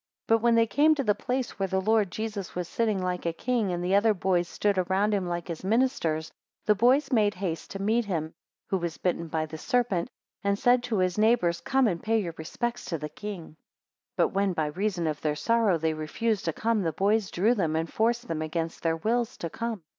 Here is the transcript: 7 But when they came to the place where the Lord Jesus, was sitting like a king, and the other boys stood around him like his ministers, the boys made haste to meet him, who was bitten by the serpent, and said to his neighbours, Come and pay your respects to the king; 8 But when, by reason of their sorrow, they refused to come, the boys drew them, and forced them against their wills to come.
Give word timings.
7 0.23 0.23
But 0.27 0.37
when 0.41 0.55
they 0.55 0.65
came 0.65 0.95
to 0.95 1.03
the 1.03 1.13
place 1.13 1.59
where 1.59 1.67
the 1.67 1.79
Lord 1.79 2.09
Jesus, 2.09 2.55
was 2.55 2.67
sitting 2.67 3.03
like 3.03 3.23
a 3.27 3.31
king, 3.33 3.71
and 3.71 3.83
the 3.83 3.93
other 3.93 4.15
boys 4.15 4.47
stood 4.47 4.79
around 4.79 5.13
him 5.13 5.27
like 5.27 5.47
his 5.47 5.63
ministers, 5.63 6.31
the 6.65 6.73
boys 6.73 7.11
made 7.11 7.35
haste 7.35 7.69
to 7.69 7.79
meet 7.83 8.05
him, 8.05 8.33
who 8.65 8.79
was 8.79 8.97
bitten 8.97 9.27
by 9.27 9.45
the 9.45 9.59
serpent, 9.59 10.09
and 10.43 10.57
said 10.57 10.81
to 10.81 10.97
his 10.97 11.19
neighbours, 11.19 11.61
Come 11.61 11.87
and 11.87 12.01
pay 12.01 12.17
your 12.19 12.33
respects 12.39 12.85
to 12.85 12.97
the 12.97 13.09
king; 13.09 13.49
8 14.13 14.17
But 14.17 14.27
when, 14.29 14.53
by 14.53 14.65
reason 14.65 15.05
of 15.05 15.21
their 15.21 15.35
sorrow, 15.35 15.77
they 15.77 15.93
refused 15.93 16.45
to 16.45 16.53
come, 16.53 16.81
the 16.81 16.93
boys 16.93 17.29
drew 17.29 17.53
them, 17.53 17.75
and 17.75 17.87
forced 17.87 18.27
them 18.27 18.41
against 18.41 18.81
their 18.81 18.97
wills 18.97 19.37
to 19.37 19.51
come. 19.51 19.83